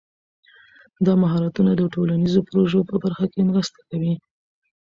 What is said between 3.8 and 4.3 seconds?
کوي.